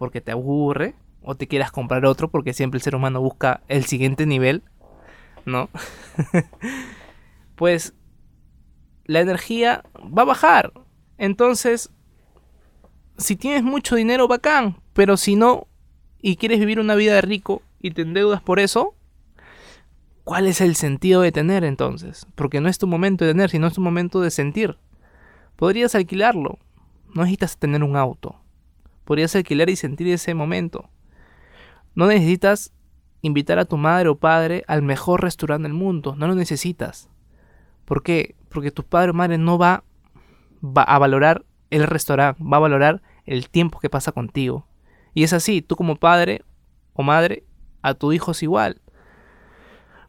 [0.00, 3.84] porque te aburre, o te quieras comprar otro, porque siempre el ser humano busca el
[3.84, 4.62] siguiente nivel,
[5.44, 5.68] ¿no?
[7.54, 7.92] pues
[9.04, 10.72] la energía va a bajar.
[11.18, 11.90] Entonces,
[13.18, 15.66] si tienes mucho dinero, bacán, pero si no,
[16.22, 18.94] y quieres vivir una vida de rico y te endeudas por eso,
[20.24, 22.26] ¿cuál es el sentido de tener entonces?
[22.36, 24.78] Porque no es tu momento de tener, sino es tu momento de sentir.
[25.56, 26.58] Podrías alquilarlo,
[27.14, 28.39] no necesitas tener un auto.
[29.10, 30.88] Podrías alquilar y sentir ese momento.
[31.96, 32.72] No necesitas
[33.22, 37.10] invitar a tu madre o padre al mejor restaurante del mundo, no lo necesitas.
[37.86, 38.36] ¿Por qué?
[38.50, 39.82] Porque tu padre o madre no va,
[40.62, 44.68] va a valorar el restaurante, va a valorar el tiempo que pasa contigo.
[45.12, 46.44] Y es así, tú como padre
[46.92, 47.42] o madre,
[47.82, 48.80] a tu hijo es igual.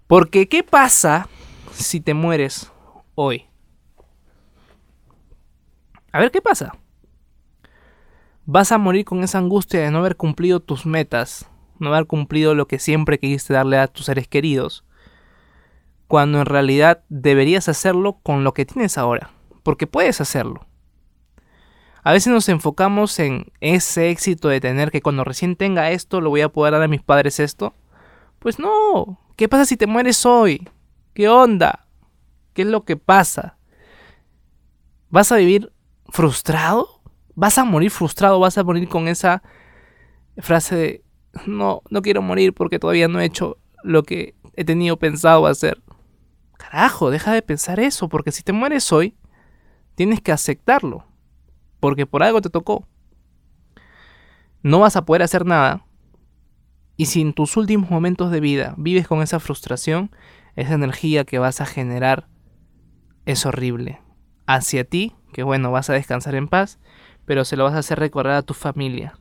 [0.06, 1.28] Porque ¿qué pasa
[1.72, 2.72] si te mueres
[3.16, 3.48] hoy?
[6.12, 6.74] A ver qué pasa.
[8.46, 12.56] Vas a morir con esa angustia de no haber cumplido tus metas, no haber cumplido
[12.56, 14.84] lo que siempre quisiste darle a tus seres queridos,
[16.08, 19.30] cuando en realidad deberías hacerlo con lo que tienes ahora,
[19.62, 20.66] porque puedes hacerlo.
[22.04, 26.32] A veces nos enfocamos en ese éxito de tener que cuando recién tenga esto lo
[26.32, 27.76] voy a poder dar a mis padres esto.
[28.40, 30.68] Pues no, ¿qué pasa si te mueres hoy?
[31.14, 31.88] ¿Qué onda?
[32.54, 33.60] ¿Qué es lo que pasa?
[35.10, 35.72] ¿Vas a vivir
[36.10, 37.01] frustrado?
[37.36, 38.39] ¿Vas a morir frustrado?
[38.39, 39.41] ¿Vas a morir con esa
[40.38, 41.04] frase de
[41.46, 45.82] no, no quiero morir porque todavía no he hecho lo que he tenido pensado hacer?
[46.58, 49.15] Carajo, deja de pensar eso, porque si te mueres hoy,
[49.96, 51.06] tienes que aceptarlo
[51.82, 52.88] porque por algo te tocó.
[54.63, 55.84] No vas a poder hacer nada.
[56.96, 60.12] Y si en tus últimos momentos de vida vives con esa frustración,
[60.56, 62.30] esa energía que vas a generar
[63.26, 64.00] es horrible.
[64.46, 66.80] Hacia ti, que bueno, vas a descansar en paz,
[67.26, 69.18] pero se lo vas a hacer recordar a tu familia.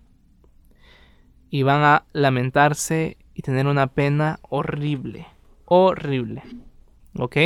[1.50, 5.26] Y van a lamentarse y tener una pena horrible.
[5.64, 6.42] Horrible.
[7.16, 7.36] ¿Ok?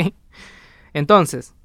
[0.93, 1.55] Entonces,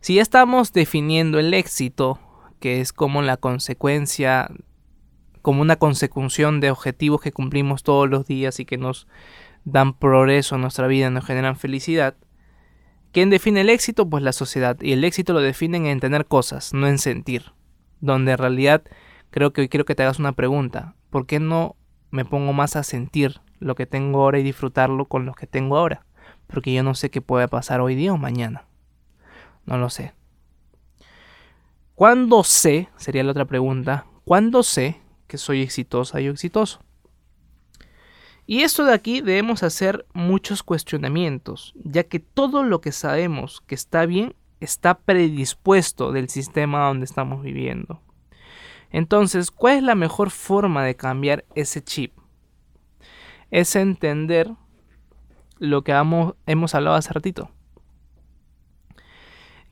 [0.00, 2.18] si ya estamos definiendo el éxito,
[2.60, 4.50] que es como la consecuencia,
[5.42, 9.06] como una consecución de objetivos que cumplimos todos los días y que nos
[9.64, 12.16] dan progreso en nuestra vida, nos generan felicidad.
[13.12, 14.08] ¿Quién define el éxito?
[14.08, 14.76] Pues la sociedad.
[14.80, 17.52] Y el éxito lo definen en tener cosas, no en sentir.
[18.00, 18.82] Donde en realidad
[19.30, 20.94] creo que hoy quiero que te hagas una pregunta.
[21.10, 21.76] ¿Por qué no
[22.10, 25.76] me pongo más a sentir lo que tengo ahora y disfrutarlo con lo que tengo
[25.76, 26.04] ahora?
[26.46, 28.66] Porque yo no sé qué puede pasar hoy día o mañana.
[29.64, 30.14] No lo sé.
[31.94, 32.88] ¿Cuándo sé?
[32.96, 34.06] Sería la otra pregunta.
[34.24, 36.80] ¿Cuándo sé que soy exitosa y exitoso?
[38.50, 43.74] Y esto de aquí debemos hacer muchos cuestionamientos, ya que todo lo que sabemos que
[43.74, 48.00] está bien está predispuesto del sistema donde estamos viviendo.
[48.90, 52.14] Entonces, ¿cuál es la mejor forma de cambiar ese chip?
[53.50, 54.50] Es entender
[55.58, 57.50] lo que hemos, hablado hace ratito.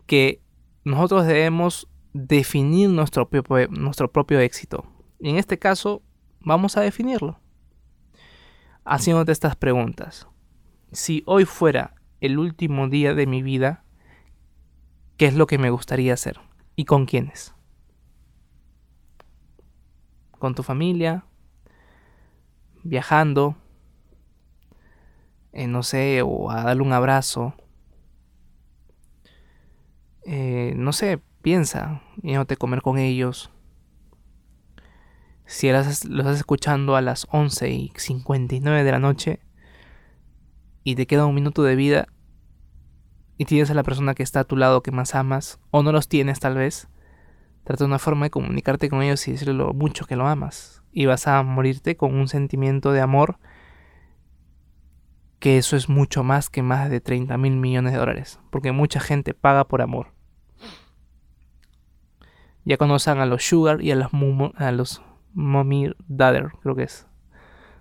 [0.04, 0.42] Que
[0.84, 4.84] nosotros debemos definir nuestro propio, éxito.
[5.18, 6.02] Y en este caso,
[6.40, 7.40] vamos a definirlo
[8.86, 10.28] haciéndote estas preguntas.
[10.92, 13.84] Si hoy fuera el último día de mi vida,
[15.16, 16.40] ¿qué es lo que me gustaría hacer?
[16.76, 17.54] ¿Y con quiénes?
[20.38, 21.24] ¿Con tu familia?
[22.84, 23.56] ¿Viajando?
[25.52, 27.54] Eh, no sé, o a darle un abrazo.
[30.24, 33.50] Eh, no sé, piensa, yéndote comer con ellos
[35.46, 39.40] si lo estás escuchando a las 11 y 59 de la noche
[40.82, 42.08] y te queda un minuto de vida
[43.38, 45.92] y tienes a la persona que está a tu lado que más amas, o no
[45.92, 46.88] los tienes tal vez,
[47.64, 50.82] trata de una forma de comunicarte con ellos y decirle lo mucho que lo amas.
[50.92, 53.38] Y vas a morirte con un sentimiento de amor
[55.38, 59.00] que eso es mucho más que más de 30 mil millones de dólares, porque mucha
[59.00, 60.12] gente paga por amor.
[62.64, 64.10] Ya conocen a los Sugar y a los,
[64.56, 65.02] a los
[65.36, 67.06] Mommy Dadder, creo que es.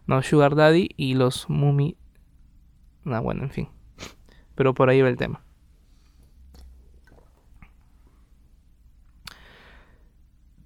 [0.08, 1.98] No, Sugar Daddy y los Mummy.
[3.06, 3.70] No, bueno, en fin.
[4.56, 5.42] Pero por ahí va el tema.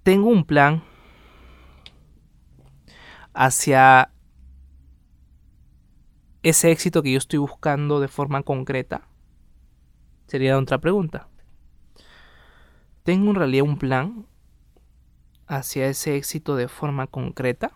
[0.02, 0.82] Tengo un plan
[3.34, 4.10] hacia
[6.42, 9.06] ese éxito que yo estoy buscando de forma concreta.
[10.26, 11.28] Sería otra pregunta.
[13.04, 14.26] Tengo en realidad un plan
[15.50, 17.72] hacia ese éxito de forma concreta?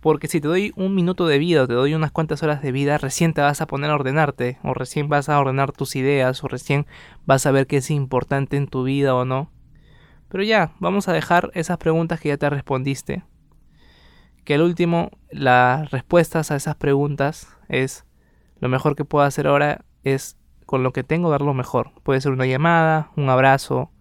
[0.00, 2.72] Porque si te doy un minuto de vida o te doy unas cuantas horas de
[2.72, 6.42] vida, recién te vas a poner a ordenarte, o recién vas a ordenar tus ideas,
[6.42, 6.86] o recién
[7.24, 9.52] vas a ver qué es importante en tu vida o no.
[10.28, 13.22] Pero ya, vamos a dejar esas preguntas que ya te respondiste.
[14.42, 18.04] Que al último, las respuestas a esas preguntas es
[18.58, 20.36] lo mejor que puedo hacer ahora es
[20.66, 21.92] con lo que tengo dar lo mejor.
[22.02, 23.92] Puede ser una llamada, un abrazo,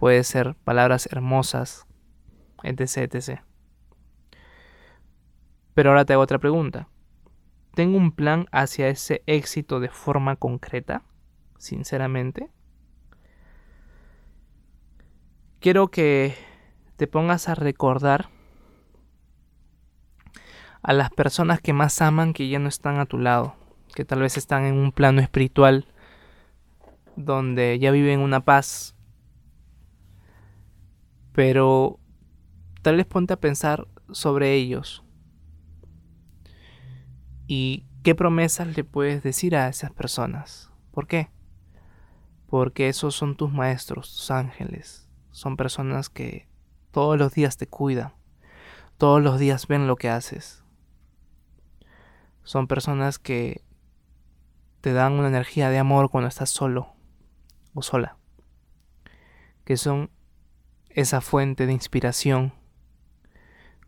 [0.00, 1.86] puede ser palabras hermosas,
[2.62, 3.42] etc, etc.
[5.74, 6.88] Pero ahora te hago otra pregunta.
[7.74, 11.02] ¿Tengo un plan hacia ese éxito de forma concreta?
[11.58, 12.48] Sinceramente.
[15.60, 16.34] Quiero que
[16.96, 18.30] te pongas a recordar
[20.82, 23.54] a las personas que más aman que ya no están a tu lado,
[23.94, 25.86] que tal vez están en un plano espiritual
[27.16, 28.96] donde ya viven una paz
[31.32, 31.98] pero
[32.82, 35.04] tal vez ponte a pensar sobre ellos.
[37.46, 40.70] ¿Y qué promesas le puedes decir a esas personas?
[40.92, 41.30] ¿Por qué?
[42.46, 45.08] Porque esos son tus maestros, tus ángeles.
[45.30, 46.48] Son personas que
[46.90, 48.12] todos los días te cuidan.
[48.98, 50.64] Todos los días ven lo que haces.
[52.42, 53.64] Son personas que
[54.80, 56.94] te dan una energía de amor cuando estás solo
[57.74, 58.16] o sola.
[59.64, 60.10] Que son
[60.90, 62.52] esa fuente de inspiración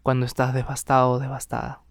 [0.03, 1.83] cuando estás devastado o devastada.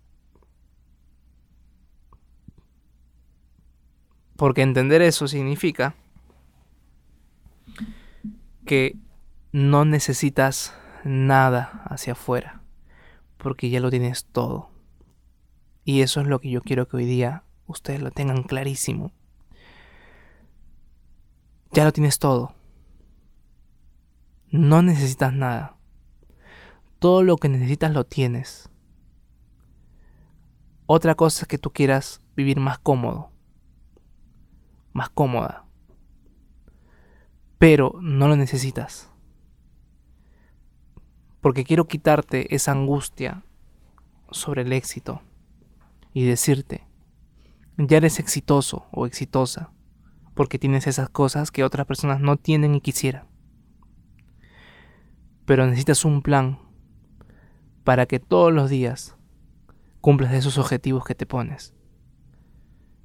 [4.36, 5.96] Porque entender eso significa
[8.66, 8.98] que
[9.52, 12.62] no necesitas nada hacia afuera,
[13.38, 14.70] porque ya lo tienes todo.
[15.84, 19.12] Y eso es lo que yo quiero que hoy día ustedes lo tengan clarísimo.
[21.72, 22.54] Ya lo tienes todo.
[24.52, 25.78] No necesitas nada.
[27.00, 28.70] Todo lo que necesitas lo tienes.
[30.88, 33.32] Otra cosa es que tú quieras vivir más cómodo.
[34.92, 35.64] Más cómoda.
[37.60, 39.10] Pero no lo necesitas.
[41.40, 43.46] Porque quiero quitarte esa angustia
[44.32, 45.22] sobre el éxito
[46.14, 46.86] y decirte,
[47.78, 49.72] ya eres exitoso o exitosa
[50.34, 53.31] porque tienes esas cosas que otras personas no tienen y quisieran
[55.52, 56.60] pero necesitas un plan
[57.84, 59.18] para que todos los días
[60.00, 61.74] cumplas esos objetivos que te pones.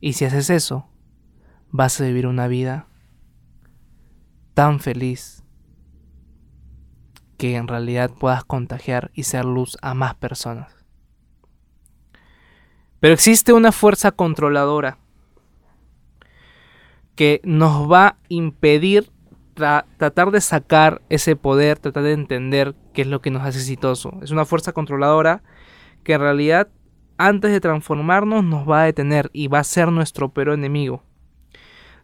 [0.01, 0.89] Y si haces eso,
[1.73, 2.87] vas a vivir una vida
[4.55, 5.43] tan feliz
[7.37, 10.73] que en realidad puedas contagiar y ser luz a más personas.
[13.01, 14.99] Pero existe una fuerza controladora
[17.17, 19.11] que nos va a impedir
[19.57, 24.13] tratar de sacar ese poder, tratar de entender qué es lo que nos hace exitoso.
[24.23, 25.43] Es una fuerza controladora
[26.05, 26.69] que en realidad
[27.19, 31.03] antes de transformarnos nos va a detener y va a ser nuestro peor enemigo.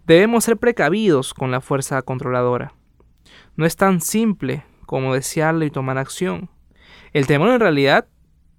[0.07, 2.75] Debemos ser precavidos con la fuerza controladora.
[3.57, 6.51] No es tan simple como desearlo y tomar acción.
[7.13, 8.09] El temor en realidad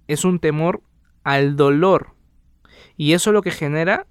[0.06, 0.82] es un temor
[1.24, 2.14] al dolor
[2.96, 4.06] y eso lo que genera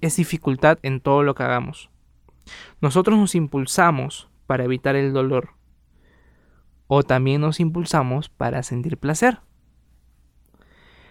[0.00, 1.91] es dificultad en todo lo que hagamos.
[2.80, 5.54] Nosotros nos impulsamos para evitar el dolor
[6.94, 9.40] o también nos impulsamos para sentir placer.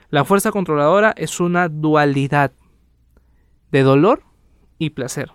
[0.10, 2.51] La fuerza controladora es una dualidad
[3.71, 4.23] de dolor
[4.77, 5.32] y placer.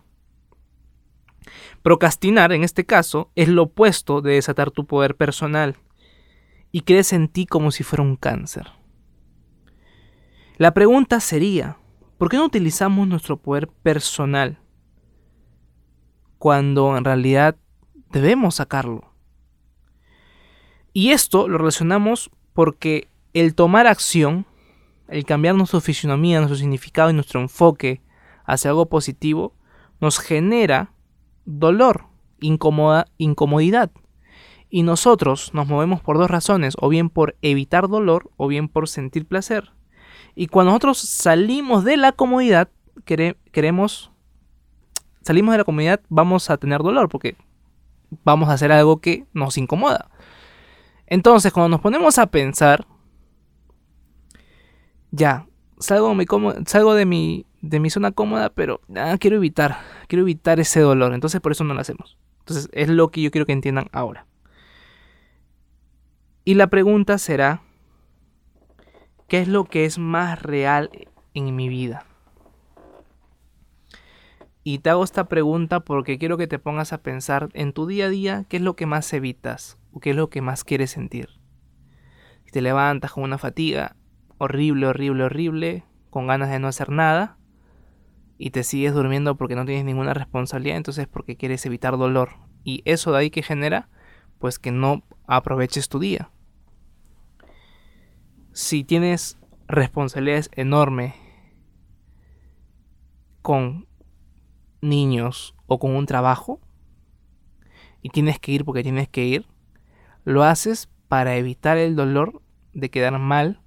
[1.83, 5.77] Procrastinar, en este caso, es lo opuesto de desatar tu poder personal
[6.71, 8.71] y crees en ti como si fuera un cáncer.
[10.59, 11.79] La pregunta sería,
[12.19, 14.61] ¿por qué no utilizamos nuestro poder personal
[16.47, 17.57] cuando en realidad
[18.13, 19.11] debemos sacarlo?
[20.93, 24.47] Y esto lo relacionamos porque el tomar acción
[25.09, 28.01] el cambiar nuestra fisionomía, nuestro significado y nuestro enfoque
[28.45, 29.55] hacia algo positivo,
[30.01, 30.93] nos genera
[31.47, 32.05] dolor,
[32.39, 33.91] incomodidad.
[34.71, 38.89] Y nosotros nos movemos por dos razones, o bien por evitar dolor, o bien por
[38.89, 39.73] sentir placer.
[40.37, 42.69] Y cuando nosotros salimos de la comodidad,
[43.05, 44.13] queremos,
[45.27, 47.37] salimos de la comodidad, vamos a tener dolor, porque
[48.25, 50.11] vamos a hacer algo que nos incomoda.
[51.07, 52.87] Entonces, cuando nos ponemos a pensar,
[55.11, 55.47] ya,
[55.79, 56.15] salgo,
[56.95, 58.81] de, mi, de mi zona cómoda, pero
[59.19, 61.15] quiero evitar, quiero evitar ese dolor.
[61.15, 62.19] Entonces por eso no lo hacemos.
[62.41, 64.27] Entonces es lo que yo quiero que entiendan ahora.
[66.45, 67.63] Y la pregunta será,
[69.27, 70.91] ¿qué es lo que es más real
[71.35, 72.05] en mi vida?
[74.69, 78.07] Y te hago esta pregunta porque quiero que te pongas a pensar en tu día
[78.07, 80.91] a día qué es lo que más evitas o qué es lo que más quieres
[80.91, 81.29] sentir.
[82.47, 83.95] Si te levantas con una fatiga,
[84.39, 87.39] horrible, horrible, horrible, con ganas de no hacer nada,
[88.39, 92.31] y te sigues durmiendo porque no tienes ninguna responsabilidad, entonces porque quieres evitar dolor.
[92.65, 93.89] Y eso de ahí que genera,
[94.41, 96.33] pues que no aproveches tu día.
[98.51, 101.15] Si tienes responsabilidades enormes
[103.43, 103.87] con
[104.81, 106.61] niños o con un trabajo,
[108.03, 109.47] y tienes que ir porque tienes que ir,
[110.25, 112.41] lo haces para evitar el dolor
[112.73, 113.61] de quedar mal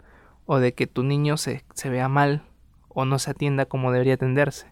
[0.46, 2.44] o de que tu niño se, vea mal
[2.88, 4.72] o no se atienda como debería atenderse.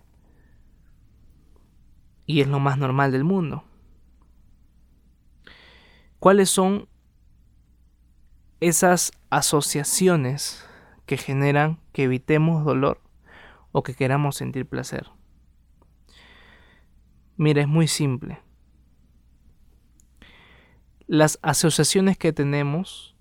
[2.26, 3.63] Y es lo más normal del mundo.
[6.19, 6.88] ¿Cuáles son
[8.60, 10.65] esas asociaciones
[11.06, 13.02] que generan que evitemos dolor
[13.71, 15.16] o que queramos sentir placer?
[17.38, 18.39] Mira, es muy simple.
[21.06, 23.15] Las asociaciones que tenemos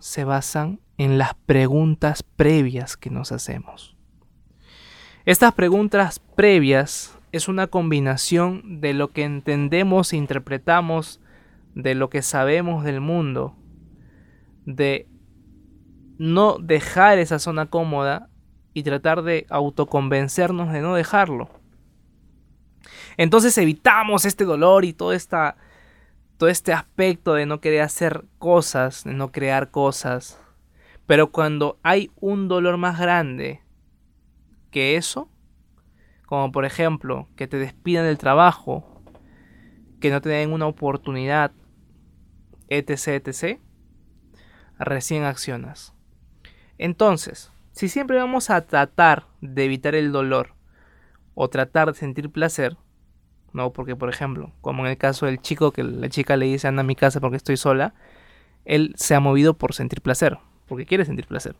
[0.00, 3.96] se basan en las preguntas previas que nos hacemos.
[5.24, 11.20] Estas preguntas previas es una combinación de lo que entendemos e interpretamos,
[11.74, 13.56] de lo que sabemos del mundo,
[14.66, 15.08] de
[16.18, 18.28] no dejar esa zona cómoda
[18.74, 21.48] y tratar de autoconvencernos de no dejarlo.
[23.16, 25.56] Entonces evitamos este dolor y todo, esta,
[26.36, 30.40] todo este aspecto de no querer hacer cosas, de no crear cosas,
[31.06, 33.60] pero cuando hay un dolor más grande
[34.70, 35.28] que eso,
[36.26, 39.02] como por ejemplo que te despidan del trabajo,
[40.00, 41.52] que no te den una oportunidad,
[42.68, 43.60] etc., etc.,
[44.78, 45.94] recién accionas.
[46.78, 50.54] Entonces, si siempre vamos a tratar de evitar el dolor
[51.34, 52.76] o tratar de sentir placer,
[53.54, 56.66] no, porque por ejemplo, como en el caso del chico que la chica le dice
[56.66, 57.94] anda a mi casa porque estoy sola,
[58.64, 61.54] él se ha movido por sentir placer, porque quiere sentir placer.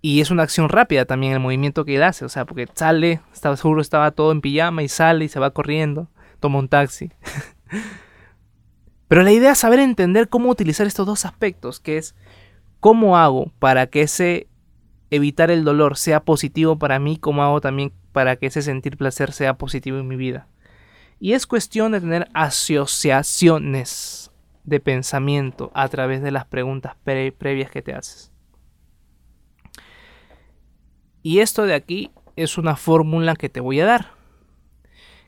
[0.00, 3.20] Y es una acción rápida también el movimiento que él hace, o sea, porque sale,
[3.30, 6.08] estaba seguro estaba todo en pijama y sale y se va corriendo,
[6.40, 7.12] toma un taxi.
[9.08, 12.14] Pero la idea es saber entender cómo utilizar estos dos aspectos, que es
[12.78, 14.48] cómo hago para que ese
[15.10, 19.32] evitar el dolor sea positivo para mí, cómo hago también para que ese sentir placer
[19.32, 20.48] sea positivo en mi vida.
[21.18, 24.30] Y es cuestión de tener asociaciones
[24.64, 28.32] de pensamiento a través de las preguntas previas que te haces.
[31.22, 34.12] Y esto de aquí es una fórmula que te voy a dar,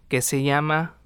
[0.09, 0.97] que se llama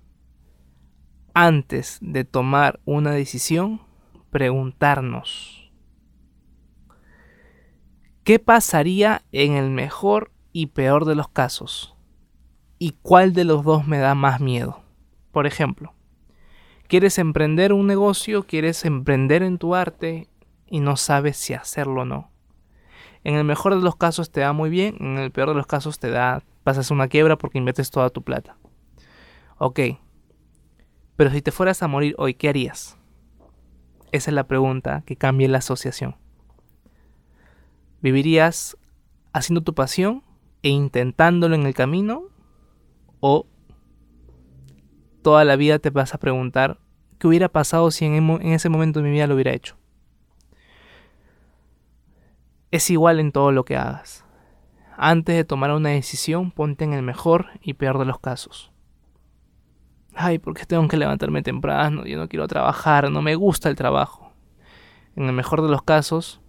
[1.35, 3.83] antes de tomar una decisión,
[4.31, 5.73] preguntarnos,
[8.23, 11.95] ¿qué pasaría en el mejor y peor de los casos?
[12.79, 14.81] ¿Y cuál de los dos me da más miedo?
[15.31, 15.93] Por ejemplo,
[16.89, 20.31] quieres emprender un negocio, quieres emprender en tu arte
[20.67, 22.31] y no sabes si hacerlo o no.
[23.23, 25.67] En el mejor de los casos te da muy bien, en el peor de los
[25.67, 28.57] casos te da, pasas una quiebra porque inviertes toda tu plata.
[29.59, 29.81] Ok,
[31.17, 32.97] pero si te fueras a morir hoy, ¿qué harías?
[34.11, 36.17] Esa es la pregunta que cambia la asociación.
[38.01, 38.79] ¿Vivirías
[39.35, 40.23] haciendo tu pasión
[40.67, 42.25] e intentándolo en el camino?
[43.21, 43.47] ¿O
[45.23, 46.81] toda la vida te vas a preguntar
[47.21, 49.77] qué hubiera pasado si en, ese momento de mi vida lo hubiera hecho?
[52.73, 54.25] Es igual en todo lo que hagas.
[54.97, 58.73] Antes de tomar una decisión, ponte en el mejor y peor de los casos.
[60.17, 62.05] Ay, ¿por qué tengo que levantarme temprano?
[62.07, 64.33] Yo no quiero trabajar, no me gusta el trabajo.
[65.15, 66.41] En el mejor de los casos,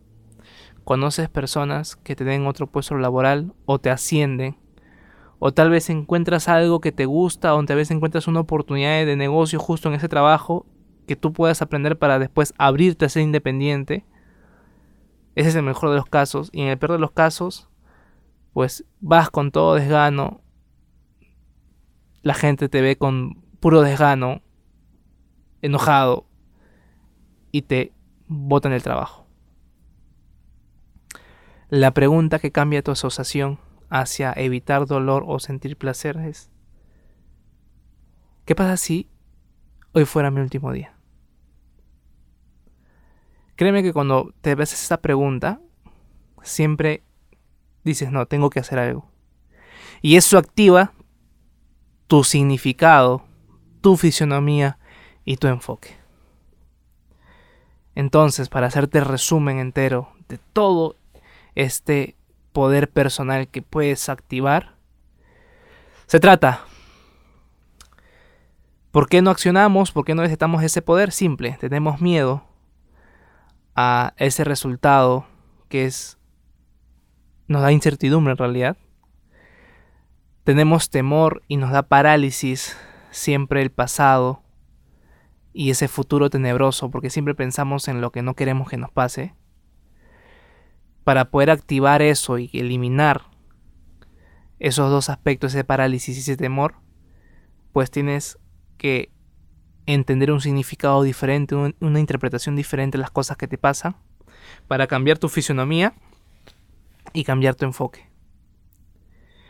[0.87, 4.55] conoces personas que te den otro puesto laboral o te ascienden.
[5.37, 9.17] O tal vez encuentras algo que te gusta o tal vez encuentras una oportunidad de
[9.17, 10.65] negocio justo en ese trabajo
[11.05, 14.05] que tú puedas aprender para después abrirte a ser independiente
[15.37, 16.49] ese es el mejor de los casos.
[16.51, 17.69] Y en el peor de los casos,
[18.53, 20.41] pues vas con todo desgano.
[22.23, 24.41] La gente te ve con puro desgano,
[25.61, 26.25] enojado,
[27.51, 27.93] y te
[28.27, 29.26] botan el trabajo.
[31.69, 33.59] La pregunta que cambia tu asociación
[33.89, 36.49] hacia evitar dolor o sentir placer es,
[38.45, 39.09] ¿qué pasa si
[39.91, 40.97] hoy fuera mi último día?
[43.57, 45.59] Créeme que cuando te ves esa pregunta,
[46.41, 47.03] siempre
[47.83, 49.11] dices, no, tengo que hacer algo.
[50.01, 50.93] Y eso activa
[52.07, 53.25] tu significado,
[53.81, 54.77] tu fisionomía
[55.25, 55.97] y tu enfoque.
[57.93, 60.95] Entonces, para hacerte resumen entero de todo
[61.57, 62.15] este
[62.53, 64.75] poder personal que puedes activar,
[66.05, 66.61] se trata.
[68.91, 69.91] ¿Por qué no accionamos?
[69.91, 71.11] ¿Por qué no necesitamos ese poder?
[71.11, 72.43] Simple, tenemos miedo
[73.75, 75.25] a ese resultado
[75.67, 76.17] que es
[77.47, 78.77] nos da incertidumbre en realidad.
[80.43, 82.77] Tenemos temor y nos da parálisis
[83.09, 84.43] siempre el pasado
[85.53, 89.33] y ese futuro tenebroso porque siempre pensamos en lo que no queremos que nos pase.
[91.07, 93.27] Para poder activar eso y eliminar
[94.59, 96.75] esos dos aspectos, ese parálisis y ese temor,
[97.71, 98.37] pues tienes
[98.77, 99.09] que
[99.85, 103.95] entender un significado diferente, una interpretación diferente de las cosas que te pasan,
[104.67, 105.93] para cambiar tu fisionomía
[107.13, 108.09] y cambiar tu enfoque.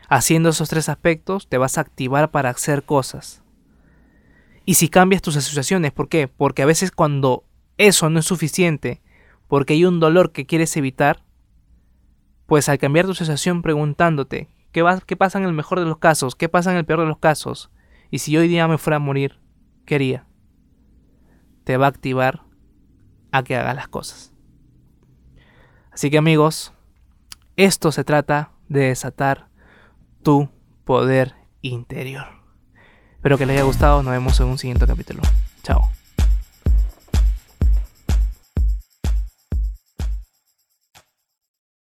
[0.10, 3.42] Haciendo esos tres aspectos te vas a activar para hacer cosas.
[4.64, 6.28] Y si cambias tus asociaciones, ¿por qué?
[6.28, 7.46] Porque a veces cuando
[7.80, 9.02] eso no es suficiente,
[9.48, 11.26] porque hay un dolor que quieres evitar,
[12.48, 16.00] pues al cambiar tu asociación preguntándote, ¿qué, va, ¿qué pasa en el mejor de los
[16.00, 16.36] casos?
[16.36, 17.70] ¿Qué pasa en el peor de los casos?
[18.10, 19.40] Y si hoy día me fuera a morir,
[19.86, 20.28] ¿qué haría?
[21.68, 22.44] te va a activar
[23.34, 24.32] a que hagas las cosas.
[25.92, 26.72] Así que amigos,
[27.58, 29.50] esto se trata de desatar
[30.24, 30.48] tu
[30.86, 32.26] poder interior.
[33.16, 35.22] Espero que les haya gustado, nos vemos en un siguiente capítulo.
[35.62, 35.97] Chao.